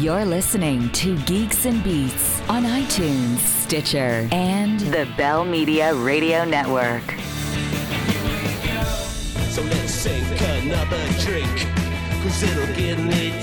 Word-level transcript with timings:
You're 0.00 0.26
listening 0.26 0.90
to 0.90 1.16
Geeks 1.20 1.64
and 1.64 1.82
Beats 1.82 2.42
on 2.50 2.64
iTunes, 2.64 3.38
Stitcher, 3.38 4.28
and 4.30 4.78
the 4.78 5.08
Bell 5.16 5.42
Media 5.42 5.94
Radio 5.94 6.44
Network. 6.44 7.02
So 9.48 9.62
let's 9.62 9.94
sink 9.94 10.38
another 10.38 11.02
drink. 11.20 11.66
Cause 12.22 12.42
it'll 12.42 12.66
me 12.98 13.40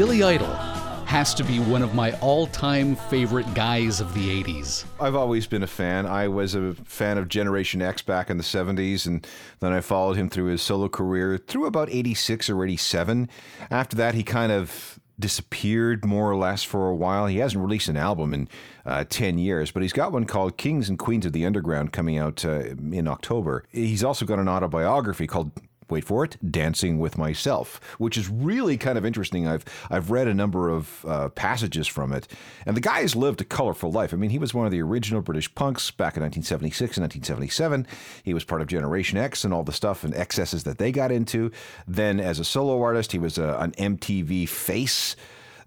Billy 0.00 0.22
Idol 0.22 0.54
has 1.04 1.34
to 1.34 1.44
be 1.44 1.58
one 1.58 1.82
of 1.82 1.94
my 1.94 2.12
all-time 2.20 2.96
favorite 2.96 3.52
guys 3.52 4.00
of 4.00 4.14
the 4.14 4.42
80s. 4.42 4.86
I've 4.98 5.14
always 5.14 5.46
been 5.46 5.62
a 5.62 5.66
fan. 5.66 6.06
I 6.06 6.26
was 6.26 6.54
a 6.54 6.72
fan 6.86 7.18
of 7.18 7.28
Generation 7.28 7.82
X 7.82 8.00
back 8.00 8.30
in 8.30 8.38
the 8.38 8.42
70s, 8.42 9.04
and 9.04 9.26
then 9.58 9.74
I 9.74 9.82
followed 9.82 10.16
him 10.16 10.30
through 10.30 10.46
his 10.46 10.62
solo 10.62 10.88
career 10.88 11.36
through 11.36 11.66
about 11.66 11.90
86 11.90 12.48
or 12.48 12.64
87. 12.64 13.28
After 13.70 13.94
that, 13.96 14.14
he 14.14 14.22
kind 14.22 14.50
of 14.50 14.98
disappeared 15.18 16.06
more 16.06 16.30
or 16.30 16.36
less 16.36 16.62
for 16.62 16.88
a 16.88 16.94
while. 16.94 17.26
He 17.26 17.36
hasn't 17.36 17.62
released 17.62 17.88
an 17.90 17.98
album 17.98 18.32
in 18.32 18.48
uh, 18.86 19.04
10 19.06 19.36
years, 19.36 19.70
but 19.70 19.82
he's 19.82 19.92
got 19.92 20.12
one 20.12 20.24
called 20.24 20.56
Kings 20.56 20.88
and 20.88 20.98
Queens 20.98 21.26
of 21.26 21.34
the 21.34 21.44
Underground 21.44 21.92
coming 21.92 22.16
out 22.16 22.42
uh, 22.42 22.60
in 22.90 23.06
October. 23.06 23.66
He's 23.70 24.02
also 24.02 24.24
got 24.24 24.38
an 24.38 24.48
autobiography 24.48 25.26
called 25.26 25.52
wait 25.90 26.04
for 26.04 26.24
it, 26.24 26.36
Dancing 26.50 26.98
with 26.98 27.18
Myself, 27.18 27.80
which 27.98 28.16
is 28.16 28.28
really 28.28 28.76
kind 28.76 28.96
of 28.96 29.04
interesting. 29.04 29.46
I've 29.46 29.64
I've 29.90 30.10
read 30.10 30.28
a 30.28 30.34
number 30.34 30.68
of 30.70 31.04
uh, 31.06 31.28
passages 31.30 31.86
from 31.86 32.12
it, 32.12 32.28
and 32.66 32.76
the 32.76 32.80
guy 32.80 33.00
has 33.00 33.16
lived 33.16 33.40
a 33.40 33.44
colorful 33.44 33.90
life. 33.90 34.12
I 34.12 34.16
mean, 34.16 34.30
he 34.30 34.38
was 34.38 34.54
one 34.54 34.66
of 34.66 34.72
the 34.72 34.82
original 34.82 35.22
British 35.22 35.52
punks 35.54 35.90
back 35.90 36.16
in 36.16 36.22
1976 36.22 36.96
and 36.96 37.04
1977. 37.04 37.86
He 38.22 38.34
was 38.34 38.44
part 38.44 38.60
of 38.60 38.68
Generation 38.68 39.18
X 39.18 39.44
and 39.44 39.52
all 39.52 39.64
the 39.64 39.72
stuff 39.72 40.04
and 40.04 40.14
excesses 40.14 40.64
that 40.64 40.78
they 40.78 40.92
got 40.92 41.12
into. 41.12 41.50
Then, 41.86 42.20
as 42.20 42.38
a 42.38 42.44
solo 42.44 42.80
artist, 42.82 43.12
he 43.12 43.18
was 43.18 43.38
a, 43.38 43.56
an 43.58 43.72
MTV 43.72 44.48
face 44.48 45.16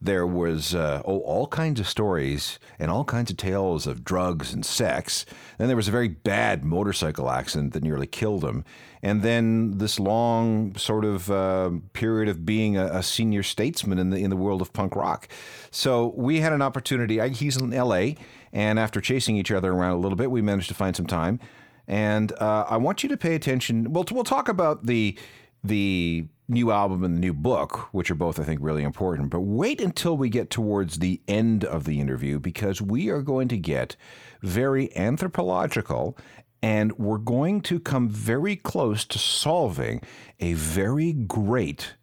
there 0.03 0.27
was 0.27 0.75
uh, 0.75 1.01
oh, 1.05 1.19
all 1.19 1.47
kinds 1.47 1.79
of 1.79 1.87
stories 1.87 2.59
and 2.77 2.91
all 2.91 3.05
kinds 3.05 3.31
of 3.31 3.37
tales 3.37 3.87
of 3.87 4.03
drugs 4.03 4.53
and 4.53 4.65
sex. 4.65 5.25
Then 5.57 5.67
there 5.67 5.77
was 5.77 5.87
a 5.87 5.91
very 5.91 6.09
bad 6.09 6.65
motorcycle 6.65 7.29
accident 7.29 7.73
that 7.73 7.83
nearly 7.83 8.07
killed 8.07 8.43
him. 8.43 8.65
And 9.01 9.21
then 9.21 9.77
this 9.77 9.99
long 9.99 10.75
sort 10.75 11.05
of 11.05 11.31
uh, 11.31 11.71
period 11.93 12.27
of 12.27 12.45
being 12.45 12.77
a, 12.77 12.85
a, 12.87 13.03
senior 13.03 13.43
statesman 13.43 13.97
in 13.97 14.09
the 14.09 14.17
in 14.17 14.29
the 14.29 14.35
world 14.35 14.61
of 14.61 14.73
punk 14.73 14.95
rock. 14.95 15.27
So 15.71 16.13
we 16.17 16.41
had 16.41 16.53
an 16.53 16.61
opportunity. 16.61 17.21
I, 17.21 17.29
he's 17.29 17.57
in 17.57 17.73
L.A. 17.73 18.17
and 18.51 18.79
after 18.79 18.99
chasing 18.99 19.37
each 19.37 19.51
other 19.51 19.71
around 19.71 19.91
a 19.91 19.99
little 19.99 20.17
bit, 20.17 20.31
we 20.31 20.41
managed 20.41 20.69
to 20.69 20.75
find 20.75 20.95
some 20.95 21.07
time. 21.07 21.39
And 21.87 22.31
uh, 22.39 22.65
I 22.69 22.77
want 22.77 23.03
you 23.03 23.09
to 23.09 23.17
pay 23.17 23.35
attention. 23.35 23.91
Well, 23.91 24.05
we'll 24.11 24.23
talk 24.23 24.49
about 24.49 24.85
the 24.85 25.17
the 25.63 26.27
new 26.47 26.71
album 26.71 27.03
and 27.03 27.15
the 27.15 27.19
new 27.19 27.33
book, 27.33 27.93
which 27.93 28.11
are 28.11 28.15
both, 28.15 28.39
I 28.39 28.43
think, 28.43 28.59
really 28.61 28.83
important. 28.83 29.29
But 29.29 29.41
wait 29.41 29.81
until 29.81 30.17
we 30.17 30.29
get 30.29 30.49
towards 30.49 30.99
the 30.99 31.21
end 31.27 31.63
of 31.63 31.85
the 31.85 31.99
interview 31.99 32.39
because 32.39 32.81
we 32.81 33.09
are 33.09 33.21
going 33.21 33.47
to 33.49 33.57
get 33.57 33.95
very 34.41 34.95
anthropological 34.95 36.17
and 36.61 36.97
we're 36.97 37.17
going 37.17 37.61
to 37.61 37.79
come 37.79 38.07
very 38.07 38.55
close 38.55 39.03
to 39.05 39.19
solving 39.19 40.01
a 40.39 40.53
very 40.53 41.11
great 41.11 41.95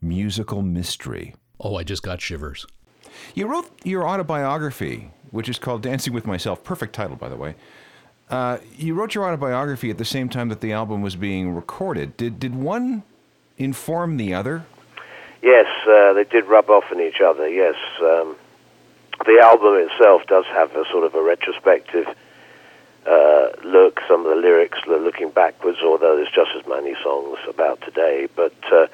musical 0.00 0.62
mystery. 0.62 1.34
Oh, 1.60 1.76
I 1.76 1.82
just 1.82 2.02
got 2.02 2.20
shivers. 2.20 2.66
You 3.34 3.46
wrote 3.46 3.70
your 3.84 4.08
autobiography, 4.08 5.10
which 5.30 5.48
is 5.48 5.58
called 5.58 5.82
Dancing 5.82 6.12
with 6.12 6.26
Myself. 6.26 6.62
Perfect 6.64 6.94
title, 6.94 7.16
by 7.16 7.28
the 7.28 7.36
way. 7.36 7.54
Uh, 8.30 8.58
you 8.76 8.94
wrote 8.94 9.14
your 9.14 9.24
autobiography 9.24 9.90
at 9.90 9.98
the 9.98 10.04
same 10.04 10.28
time 10.28 10.48
that 10.50 10.60
the 10.60 10.72
album 10.72 11.02
was 11.02 11.16
being 11.16 11.54
recorded. 11.54 12.16
Did 12.16 12.38
did 12.38 12.54
one 12.54 13.02
inform 13.58 14.16
the 14.16 14.34
other? 14.34 14.64
Yes, 15.42 15.66
uh, 15.86 16.14
they 16.14 16.24
did 16.24 16.46
rub 16.46 16.70
off 16.70 16.84
on 16.90 17.00
each 17.00 17.20
other. 17.20 17.48
Yes, 17.48 17.76
um, 18.00 18.36
the 19.24 19.40
album 19.42 19.74
itself 19.74 20.22
does 20.26 20.44
have 20.46 20.74
a 20.74 20.84
sort 20.90 21.04
of 21.04 21.14
a 21.14 21.22
retrospective 21.22 22.06
uh, 23.06 23.48
look. 23.64 24.00
Some 24.08 24.26
of 24.26 24.34
the 24.34 24.40
lyrics 24.40 24.78
are 24.86 24.98
looking 24.98 25.30
backwards, 25.30 25.78
although 25.82 26.16
there's 26.16 26.30
just 26.34 26.50
as 26.58 26.66
many 26.66 26.94
songs 27.02 27.38
about 27.48 27.80
today. 27.82 28.28
But 28.34 28.54
uh, 28.72 28.86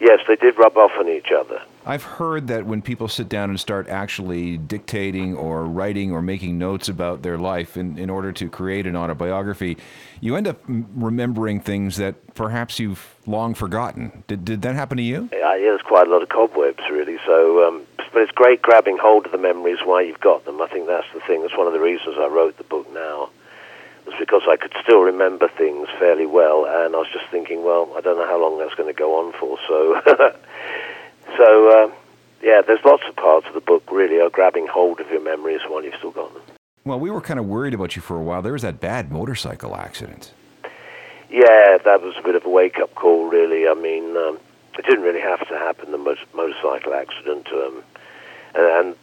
yes, 0.00 0.20
they 0.28 0.36
did 0.36 0.58
rub 0.58 0.76
off 0.76 0.92
on 0.98 1.08
each 1.08 1.30
other. 1.36 1.60
I've 1.86 2.02
heard 2.02 2.48
that 2.48 2.66
when 2.66 2.82
people 2.82 3.08
sit 3.08 3.28
down 3.28 3.48
and 3.48 3.58
start 3.58 3.88
actually 3.88 4.58
dictating 4.58 5.34
or 5.34 5.64
writing 5.64 6.12
or 6.12 6.20
making 6.20 6.58
notes 6.58 6.88
about 6.88 7.22
their 7.22 7.38
life 7.38 7.76
in, 7.76 7.98
in 7.98 8.10
order 8.10 8.32
to 8.32 8.48
create 8.50 8.86
an 8.86 8.96
autobiography, 8.96 9.78
you 10.20 10.36
end 10.36 10.46
up 10.46 10.60
remembering 10.66 11.60
things 11.60 11.96
that 11.96 12.34
perhaps 12.34 12.78
you've 12.78 13.14
long 13.26 13.54
forgotten. 13.54 14.24
Did, 14.26 14.44
did 14.44 14.62
that 14.62 14.74
happen 14.74 14.98
to 14.98 15.02
you? 15.02 15.30
Yeah, 15.32 15.56
there's 15.56 15.82
quite 15.82 16.06
a 16.06 16.10
lot 16.10 16.22
of 16.22 16.28
cobwebs, 16.28 16.82
really. 16.90 17.18
So, 17.24 17.66
um, 17.66 17.86
but 18.12 18.22
it's 18.22 18.32
great 18.32 18.60
grabbing 18.60 18.98
hold 18.98 19.26
of 19.26 19.32
the 19.32 19.38
memories 19.38 19.78
while 19.84 20.02
you've 20.02 20.20
got 20.20 20.44
them. 20.44 20.60
I 20.60 20.66
think 20.68 20.86
that's 20.86 21.06
the 21.14 21.20
thing. 21.20 21.42
That's 21.42 21.56
one 21.56 21.66
of 21.66 21.72
the 21.72 21.80
reasons 21.80 22.16
I 22.18 22.26
wrote 22.26 22.58
the 22.58 22.64
book 22.64 22.92
now 22.92 23.30
was 24.06 24.14
because 24.18 24.42
I 24.48 24.56
could 24.56 24.72
still 24.82 25.00
remember 25.00 25.48
things 25.48 25.88
fairly 25.98 26.26
well, 26.26 26.66
and 26.66 26.94
I 26.94 26.98
was 26.98 27.08
just 27.12 27.26
thinking, 27.30 27.64
well, 27.64 27.92
I 27.96 28.00
don't 28.00 28.16
know 28.16 28.26
how 28.26 28.40
long 28.40 28.58
that's 28.58 28.74
going 28.74 28.92
to 28.92 28.98
go 28.98 29.18
on 29.18 29.32
for. 29.38 29.58
So, 29.68 30.00
so 31.40 31.70
uh, 31.70 31.94
yeah, 32.42 32.60
there's 32.66 32.84
lots 32.84 33.02
of 33.08 33.16
parts 33.16 33.46
of 33.46 33.54
the 33.54 33.60
book 33.60 33.90
really 33.90 34.20
are 34.20 34.30
grabbing 34.30 34.66
hold 34.66 35.00
of 35.00 35.10
your 35.10 35.22
memories 35.22 35.60
while 35.66 35.82
you've 35.82 35.94
still 35.94 36.10
got 36.10 36.32
them. 36.34 36.42
Well, 36.84 37.00
we 37.00 37.10
were 37.10 37.20
kind 37.20 37.40
of 37.40 37.46
worried 37.46 37.74
about 37.74 37.96
you 37.96 38.02
for 38.02 38.16
a 38.16 38.22
while. 38.22 38.42
There 38.42 38.52
was 38.52 38.62
that 38.62 38.80
bad 38.80 39.10
motorcycle 39.10 39.76
accident. 39.76 40.32
Yeah, 41.30 41.78
that 41.84 42.02
was 42.02 42.14
a 42.18 42.22
bit 42.22 42.34
of 42.34 42.44
a 42.44 42.48
wake-up 42.48 42.94
call, 42.94 43.28
really. 43.28 43.68
I 43.68 43.74
mean, 43.74 44.16
um, 44.16 44.38
it 44.76 44.84
didn't 44.84 45.04
really 45.04 45.20
have 45.20 45.46
to 45.48 45.58
happen, 45.58 45.92
the 45.92 45.98
motorcycle 46.34 46.94
accident. 46.94 47.46
Um, 47.52 47.82
and, 48.54 48.66
and 48.66 48.96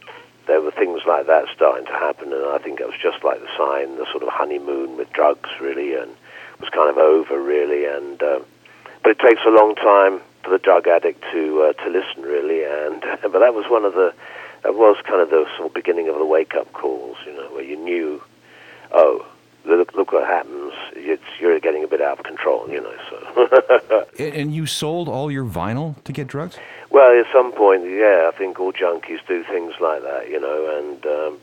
there 0.48 0.60
were 0.62 0.72
things 0.72 1.02
like 1.08 1.28
that 1.28 1.46
starting 1.56 1.86
to 1.86 1.94
happen, 1.94 2.34
and 2.34 2.46
I 2.48 2.58
think 2.58 2.82
it 2.82 2.88
was 2.88 3.00
just 3.02 3.24
like 3.24 3.40
the 3.40 3.50
sign, 3.58 3.98
the 3.98 4.06
sort 4.12 4.24
of 4.24 4.30
honeymoon 4.30 4.98
with 4.98 5.12
drugs, 5.14 5.50
really, 5.62 5.96
and 5.96 6.12
was 6.60 6.70
kind 6.70 6.90
of 6.90 6.98
over, 6.98 7.40
really. 7.42 7.86
And 7.86 8.22
uh, 8.22 8.40
but 9.04 9.12
it 9.12 9.20
takes 9.20 9.42
a 9.46 9.52
long 9.52 9.76
time 9.76 10.22
for 10.48 10.58
the 10.58 10.64
drug 10.64 10.88
addict 10.88 11.22
to 11.32 11.62
uh, 11.62 11.74
to 11.84 11.90
listen, 11.90 12.24
really. 12.24 12.64
And 12.64 13.02
but 13.22 13.40
that 13.40 13.54
was 13.54 13.66
one 13.70 13.84
of 13.84 13.94
the 13.94 14.14
that 14.64 14.76
was 14.76 14.98
kind 15.04 15.22
of 15.22 15.30
the 15.30 15.46
sort 15.58 15.68
of 15.68 15.74
beginning 15.74 16.08
of 16.08 16.18
the 16.18 16.26
wake 16.26 16.56
up 16.56 16.72
calls, 16.74 17.18
you 17.26 17.34
know, 17.34 17.48
where 17.54 17.64
you 17.64 17.78
knew, 17.78 18.22
oh, 18.92 19.26
look, 19.66 19.94
look 19.94 20.12
what 20.12 20.26
happens. 20.26 20.74
It's, 20.94 21.24
you're 21.40 21.60
getting 21.60 21.84
a 21.84 21.88
bit 21.88 22.02
out 22.02 22.20
of 22.20 22.26
control, 22.26 22.68
you 22.70 22.82
know. 22.82 22.96
So. 23.10 24.06
and 24.20 24.54
you 24.56 24.66
sold 24.66 25.10
all 25.10 25.30
your 25.30 25.46
vinyl 25.46 26.02
to 26.06 26.12
get 26.12 26.28
drugs? 26.28 26.58
Well, 26.90 27.20
at 27.20 27.32
some 27.32 27.52
point, 27.52 27.84
yeah. 27.84 28.30
I 28.34 28.36
think 28.36 28.60
all 28.60 28.74
junkies 28.74 29.20
do 29.28 29.44
things 29.44 29.74
like 29.80 30.02
that, 30.04 30.30
you 30.30 30.40
know, 30.40 30.80
and 30.80 31.06
um, 31.06 31.40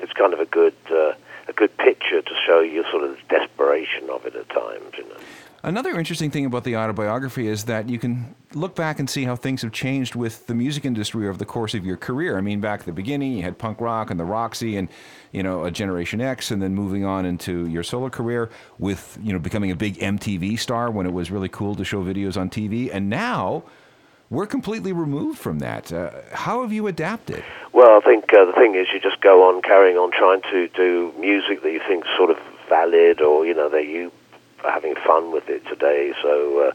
it's 0.00 0.12
kind 0.12 0.32
of 0.32 0.40
a 0.40 0.46
good 0.46 0.74
uh, 0.90 1.12
a 1.48 1.52
good 1.52 1.76
picture 1.76 2.22
to 2.22 2.34
show 2.46 2.60
you 2.60 2.84
sort 2.90 3.02
of 3.02 3.16
the 3.16 3.38
desperation 3.38 4.08
of 4.10 4.24
it 4.24 4.36
at 4.36 4.48
times, 4.48 4.94
you 4.96 5.08
know. 5.08 5.16
Another 5.64 5.96
interesting 5.96 6.32
thing 6.32 6.44
about 6.44 6.64
the 6.64 6.76
autobiography 6.76 7.46
is 7.46 7.64
that 7.64 7.88
you 7.88 7.96
can 7.96 8.34
look 8.52 8.74
back 8.74 8.98
and 8.98 9.08
see 9.08 9.22
how 9.22 9.36
things 9.36 9.62
have 9.62 9.70
changed 9.70 10.16
with 10.16 10.48
the 10.48 10.56
music 10.56 10.84
industry 10.84 11.28
over 11.28 11.38
the 11.38 11.44
course 11.44 11.72
of 11.74 11.86
your 11.86 11.96
career. 11.96 12.36
I 12.36 12.40
mean, 12.40 12.60
back 12.60 12.80
at 12.80 12.86
the 12.86 12.92
beginning, 12.92 13.34
you 13.34 13.42
had 13.42 13.58
punk 13.58 13.80
rock 13.80 14.10
and 14.10 14.18
the 14.18 14.24
Roxy 14.24 14.76
and, 14.76 14.88
you 15.30 15.40
know, 15.44 15.62
a 15.62 15.70
Generation 15.70 16.20
X, 16.20 16.50
and 16.50 16.60
then 16.60 16.74
moving 16.74 17.04
on 17.04 17.24
into 17.24 17.68
your 17.68 17.84
solo 17.84 18.10
career 18.10 18.50
with, 18.80 19.16
you 19.22 19.32
know, 19.32 19.38
becoming 19.38 19.70
a 19.70 19.76
big 19.76 19.98
MTV 19.98 20.58
star 20.58 20.90
when 20.90 21.06
it 21.06 21.12
was 21.12 21.30
really 21.30 21.48
cool 21.48 21.76
to 21.76 21.84
show 21.84 22.02
videos 22.02 22.36
on 22.36 22.50
TV. 22.50 22.90
And 22.92 23.08
now 23.08 23.62
we're 24.30 24.46
completely 24.46 24.92
removed 24.92 25.38
from 25.38 25.60
that. 25.60 25.92
Uh, 25.92 26.10
how 26.32 26.62
have 26.62 26.72
you 26.72 26.88
adapted? 26.88 27.44
Well, 27.72 27.98
I 27.98 28.00
think 28.00 28.24
uh, 28.34 28.46
the 28.46 28.52
thing 28.52 28.74
is 28.74 28.88
you 28.92 28.98
just 28.98 29.20
go 29.20 29.48
on 29.48 29.62
carrying 29.62 29.96
on 29.96 30.10
trying 30.10 30.42
to 30.50 30.66
do 30.74 31.14
music 31.20 31.62
that 31.62 31.70
you 31.70 31.80
think 31.86 32.02
sort 32.16 32.30
of 32.30 32.38
valid 32.68 33.20
or, 33.20 33.46
you 33.46 33.54
know, 33.54 33.68
that 33.68 33.86
you 33.86 34.10
having 34.64 34.94
fun 35.06 35.32
with 35.32 35.48
it 35.48 35.64
today. 35.66 36.12
So 36.22 36.68
uh, 36.68 36.72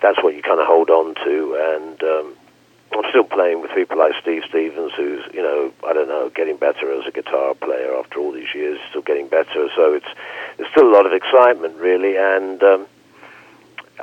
that's 0.00 0.22
what 0.22 0.34
you 0.34 0.42
kind 0.42 0.60
of 0.60 0.66
hold 0.66 0.90
on 0.90 1.14
to. 1.24 1.76
And 1.76 2.02
um, 2.02 2.36
I'm 2.92 3.08
still 3.10 3.24
playing 3.24 3.60
with 3.62 3.70
people 3.74 3.98
like 3.98 4.12
Steve 4.20 4.42
Stevens, 4.48 4.92
who's 4.96 5.22
you 5.32 5.42
know 5.42 5.72
I 5.86 5.92
don't 5.92 6.08
know 6.08 6.30
getting 6.34 6.56
better 6.56 6.92
as 6.98 7.06
a 7.06 7.12
guitar 7.12 7.54
player 7.54 7.94
after 7.96 8.18
all 8.18 8.32
these 8.32 8.54
years, 8.54 8.78
still 8.90 9.02
getting 9.02 9.28
better. 9.28 9.68
So 9.76 9.94
it's 9.94 10.08
there's 10.56 10.70
still 10.70 10.88
a 10.88 10.94
lot 10.94 11.06
of 11.06 11.12
excitement 11.12 11.76
really, 11.76 12.16
and. 12.16 12.62
Um, 12.62 12.86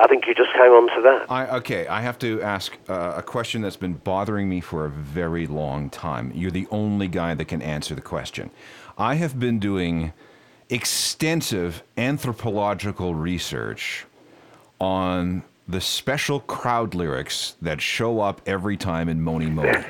I 0.00 0.06
think 0.06 0.28
you 0.28 0.34
just 0.36 0.50
hang 0.50 0.70
on 0.70 0.86
to 0.94 1.02
that. 1.02 1.26
I, 1.28 1.56
okay, 1.56 1.88
I 1.88 2.02
have 2.02 2.20
to 2.20 2.40
ask 2.40 2.78
uh, 2.88 3.14
a 3.16 3.22
question 3.22 3.62
that's 3.62 3.76
been 3.76 3.94
bothering 3.94 4.48
me 4.48 4.60
for 4.60 4.84
a 4.84 4.90
very 4.90 5.48
long 5.48 5.90
time. 5.90 6.30
You're 6.36 6.52
the 6.52 6.68
only 6.70 7.08
guy 7.08 7.34
that 7.34 7.46
can 7.46 7.60
answer 7.60 7.96
the 7.96 8.00
question. 8.00 8.52
I 8.96 9.16
have 9.16 9.40
been 9.40 9.58
doing 9.58 10.12
extensive 10.70 11.82
anthropological 11.96 13.14
research 13.14 14.06
on 14.80 15.42
the 15.66 15.80
special 15.80 16.40
crowd 16.40 16.94
lyrics 16.94 17.56
that 17.60 17.80
show 17.80 18.20
up 18.20 18.40
every 18.46 18.76
time 18.76 19.08
in 19.08 19.20
Mony 19.20 19.46
Mony. 19.46 19.70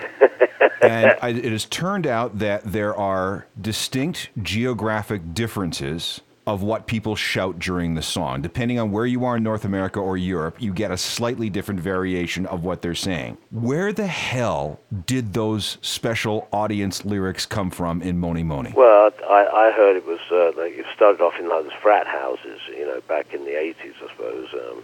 and 0.83 1.17
I, 1.23 1.29
it 1.29 1.53
has 1.53 1.65
turned 1.67 2.07
out 2.07 2.39
that 2.39 2.65
there 2.65 2.97
are 2.97 3.47
distinct 3.61 4.31
geographic 4.43 5.35
differences 5.35 6.21
of 6.49 6.63
what 6.63 6.87
people 6.87 7.15
shout 7.15 7.59
during 7.59 7.95
the 7.95 8.01
song. 8.01 8.41
Depending 8.41 8.79
on 8.79 8.91
where 8.91 9.05
you 9.05 9.23
are 9.27 9.37
in 9.37 9.43
North 9.43 9.67
America 9.67 10.01
or 10.01 10.17
Europe, 10.17 10.57
you 10.59 10.73
get 10.73 10.91
a 10.91 10.97
slightly 10.97 11.51
different 11.51 11.79
variation 11.79 12.47
of 12.47 12.65
what 12.65 12.81
they're 12.81 12.95
saying. 12.95 13.37
Where 13.51 13.93
the 13.93 14.07
hell 14.07 14.81
did 15.05 15.35
those 15.35 15.77
special 15.83 16.49
audience 16.51 17.05
lyrics 17.05 17.45
come 17.45 17.69
from 17.71 18.01
in 18.01 18.19
Mony 18.19 18.43
Mony? 18.43 18.73
Well, 18.75 19.11
I, 19.29 19.47
I 19.69 19.73
heard 19.77 19.97
it 19.97 20.07
was 20.07 20.21
uh, 20.33 20.58
started 20.99 21.23
off 21.23 21.39
in 21.39 21.49
like 21.49 21.63
those 21.63 21.81
frat 21.81 22.09
houses, 22.09 22.61
you 22.69 22.85
know, 22.85 23.01
back 23.07 23.33
in 23.33 23.45
the 23.45 23.53
'80s, 23.53 23.95
I 24.03 24.11
suppose. 24.11 24.49
Um, 24.53 24.83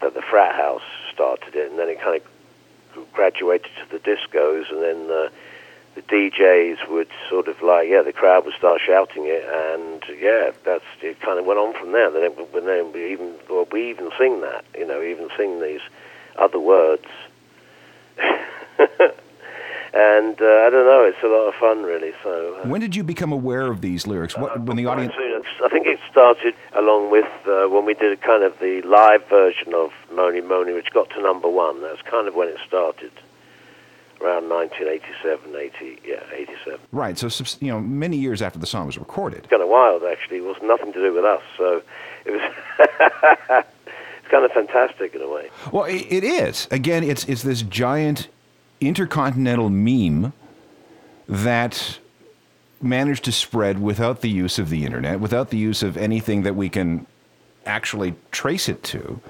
that 0.00 0.14
the 0.14 0.22
frat 0.22 0.54
house 0.54 0.86
started 1.12 1.56
it, 1.56 1.70
and 1.70 1.76
then 1.78 1.88
it 1.88 2.00
kind 2.00 2.22
of 2.94 3.12
graduated 3.12 3.68
to 3.82 3.90
the 3.90 3.98
discos, 3.98 4.70
and 4.70 4.80
then 4.80 5.08
the 5.08 5.32
DJs 6.02 6.88
would 6.88 7.08
sort 7.28 7.48
of 7.48 7.60
like, 7.62 7.88
yeah, 7.88 8.02
the 8.02 8.12
crowd 8.12 8.44
would 8.44 8.54
start 8.54 8.80
shouting 8.86 9.24
it, 9.26 9.44
and 9.44 10.02
yeah, 10.20 10.52
that's 10.64 10.84
it. 11.02 11.20
Kind 11.20 11.40
of 11.40 11.46
went 11.46 11.58
on 11.58 11.74
from 11.74 11.90
there. 11.92 12.10
Then, 12.10 12.22
it, 12.22 12.52
then 12.52 12.92
we 12.92 13.12
even 13.12 13.34
well, 13.50 13.66
we 13.72 13.90
even 13.90 14.10
sing 14.16 14.40
that, 14.42 14.64
you 14.76 14.86
know, 14.86 15.02
even 15.02 15.28
sing 15.36 15.60
these 15.60 15.80
other 16.36 16.60
words. 16.60 17.06
and 19.94 20.40
uh, 20.40 20.44
I 20.44 20.70
don't 20.70 20.86
know, 20.86 21.04
it's 21.04 21.22
a 21.22 21.28
lot 21.28 21.48
of 21.48 21.54
fun, 21.54 21.82
really. 21.82 22.12
So. 22.22 22.60
Uh, 22.62 22.68
when 22.68 22.80
did 22.80 22.94
you 22.94 23.02
become 23.02 23.32
aware 23.32 23.70
of 23.70 23.80
these 23.80 24.06
lyrics? 24.06 24.36
What, 24.36 24.60
when 24.60 24.76
the 24.76 24.86
audience? 24.86 25.14
I 25.64 25.68
think 25.68 25.86
it 25.86 25.98
started 26.10 26.54
along 26.74 27.10
with 27.10 27.28
uh, 27.46 27.68
when 27.68 27.84
we 27.84 27.94
did 27.94 28.12
a 28.12 28.16
kind 28.16 28.42
of 28.44 28.58
the 28.58 28.82
live 28.82 29.26
version 29.28 29.74
of 29.74 29.90
Mony 30.12 30.40
Mony, 30.40 30.72
which 30.72 30.90
got 30.92 31.10
to 31.10 31.22
number 31.22 31.48
one. 31.48 31.80
That's 31.82 32.02
kind 32.02 32.28
of 32.28 32.34
when 32.34 32.48
it 32.48 32.58
started 32.66 33.12
around 34.20 34.48
1987, 34.48 35.54
80, 35.54 36.00
yeah, 36.04 36.22
87. 36.32 36.80
Right. 36.92 37.16
So, 37.16 37.28
you 37.60 37.68
know, 37.68 37.80
many 37.80 38.16
years 38.16 38.42
after 38.42 38.58
the 38.58 38.66
song 38.66 38.86
was 38.86 38.98
recorded. 38.98 39.40
It's 39.40 39.48
kind 39.48 39.62
of 39.62 39.68
wild, 39.68 40.02
actually. 40.02 40.38
It 40.38 40.44
was 40.44 40.56
nothing 40.62 40.92
to 40.92 40.98
do 40.98 41.14
with 41.14 41.24
us. 41.24 41.42
So 41.56 41.82
it 42.24 42.32
was. 42.32 42.40
it's 44.28 44.30
kind 44.30 44.44
of 44.44 44.50
fantastic 44.52 45.14
in 45.14 45.22
a 45.22 45.28
way. 45.28 45.50
Well, 45.72 45.84
it 45.84 46.24
is. 46.24 46.68
Again, 46.70 47.04
it's 47.04 47.24
it's 47.24 47.42
this 47.42 47.62
giant 47.62 48.28
intercontinental 48.80 49.70
meme 49.70 50.32
that 51.28 51.98
managed 52.80 53.24
to 53.24 53.32
spread 53.32 53.80
without 53.80 54.20
the 54.20 54.30
use 54.30 54.58
of 54.58 54.70
the 54.70 54.84
internet, 54.84 55.20
without 55.20 55.50
the 55.50 55.58
use 55.58 55.82
of 55.82 55.96
anything 55.96 56.42
that 56.42 56.54
we 56.54 56.68
can 56.68 57.06
actually 57.66 58.14
trace 58.30 58.68
it 58.68 58.82
to. 58.82 59.20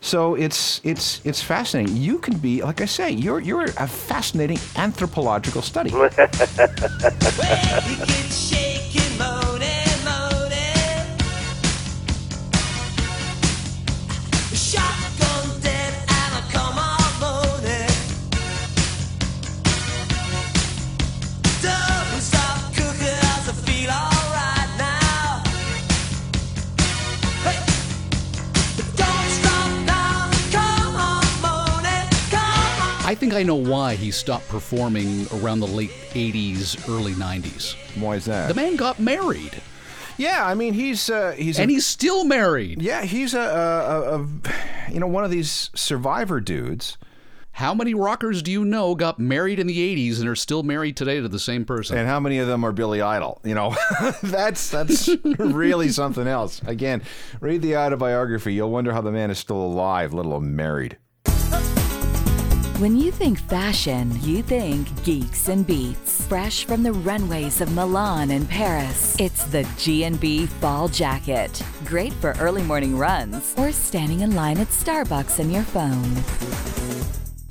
So 0.00 0.34
it's 0.34 0.80
it's 0.82 1.20
it's 1.24 1.40
fascinating. 1.40 1.96
You 1.96 2.18
can 2.18 2.36
be, 2.38 2.62
like 2.62 2.80
I 2.80 2.86
say, 2.86 3.12
you're 3.12 3.38
you're 3.38 3.64
a 3.64 3.86
fascinating 3.86 4.58
anthropological 4.76 5.62
study. 5.62 5.90
I 33.12 33.14
think 33.14 33.34
I 33.34 33.42
know 33.42 33.56
why 33.56 33.94
he 33.94 34.10
stopped 34.10 34.48
performing 34.48 35.26
around 35.34 35.60
the 35.60 35.66
late 35.66 35.90
80s, 36.14 36.88
early 36.88 37.12
90s. 37.12 37.74
Why 38.00 38.16
is 38.16 38.24
that? 38.24 38.48
The 38.48 38.54
man 38.54 38.74
got 38.74 38.98
married. 38.98 39.60
Yeah, 40.16 40.46
I 40.46 40.54
mean 40.54 40.72
he's 40.72 41.10
uh, 41.10 41.32
he's 41.32 41.58
and 41.58 41.70
a, 41.70 41.74
he's 41.74 41.84
still 41.84 42.24
married. 42.24 42.80
Yeah, 42.80 43.02
he's 43.02 43.34
a, 43.34 43.38
a, 43.38 44.14
a, 44.14 44.90
you 44.90 44.98
know 44.98 45.06
one 45.08 45.24
of 45.24 45.30
these 45.30 45.70
survivor 45.74 46.40
dudes. 46.40 46.96
How 47.52 47.74
many 47.74 47.92
rockers 47.92 48.40
do 48.40 48.50
you 48.50 48.64
know 48.64 48.94
got 48.94 49.18
married 49.18 49.58
in 49.58 49.66
the 49.66 49.94
80s 49.94 50.18
and 50.20 50.26
are 50.26 50.34
still 50.34 50.62
married 50.62 50.96
today 50.96 51.20
to 51.20 51.28
the 51.28 51.38
same 51.38 51.66
person? 51.66 51.98
And 51.98 52.08
how 52.08 52.18
many 52.18 52.38
of 52.38 52.46
them 52.48 52.64
are 52.64 52.72
Billy 52.72 53.02
Idol? 53.02 53.42
You 53.44 53.54
know, 53.54 53.76
that's 54.22 54.70
that's 54.70 55.10
really 55.38 55.90
something 55.90 56.26
else. 56.26 56.62
Again, 56.64 57.02
read 57.42 57.60
the 57.60 57.76
autobiography. 57.76 58.54
You'll 58.54 58.70
wonder 58.70 58.94
how 58.94 59.02
the 59.02 59.12
man 59.12 59.30
is 59.30 59.38
still 59.38 59.60
alive, 59.60 60.14
let 60.14 60.24
alone 60.24 60.56
married. 60.56 60.96
When 62.82 62.96
you 62.96 63.12
think 63.12 63.38
fashion, 63.38 64.10
you 64.22 64.42
think 64.42 65.04
Geeks 65.04 65.46
and 65.46 65.64
Beats. 65.64 66.26
Fresh 66.26 66.64
from 66.64 66.82
the 66.82 66.92
runways 66.92 67.60
of 67.60 67.70
Milan 67.70 68.32
and 68.32 68.48
Paris, 68.48 69.14
it's 69.20 69.44
the 69.44 69.64
G&B 69.78 70.46
Fall 70.46 70.88
Jacket. 70.88 71.62
Great 71.84 72.12
for 72.14 72.34
early 72.40 72.64
morning 72.64 72.98
runs 72.98 73.54
or 73.56 73.70
standing 73.70 74.22
in 74.22 74.34
line 74.34 74.58
at 74.58 74.66
Starbucks 74.66 75.38
on 75.38 75.52
your 75.52 75.62
phone. 75.62 76.12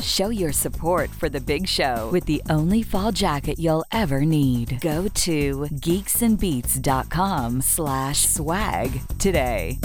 Show 0.04 0.32
your 0.32 0.52
support 0.52 1.10
for 1.10 1.30
the 1.30 1.40
big 1.40 1.66
show 1.66 2.10
with 2.12 2.26
the 2.26 2.42
only 2.50 2.84
fall 2.84 3.14
jacket 3.14 3.58
you'll 3.58 3.86
ever 3.94 4.26
need. 4.26 4.82
Go 4.82 5.08
to 5.08 5.68
geeksandbeats.com 5.72 7.62
slash 7.62 8.26
swag 8.26 9.00
today. 9.18 9.80